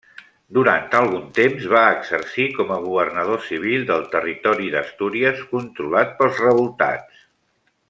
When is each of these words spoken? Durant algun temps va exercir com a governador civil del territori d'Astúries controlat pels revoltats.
Durant 0.57 0.85
algun 0.99 1.27
temps 1.39 1.67
va 1.73 1.83
exercir 1.97 2.47
com 2.55 2.73
a 2.77 2.79
governador 2.87 3.45
civil 3.49 3.85
del 3.91 4.09
territori 4.17 4.73
d'Astúries 4.77 5.45
controlat 5.55 6.17
pels 6.23 6.43
revoltats. 6.47 7.23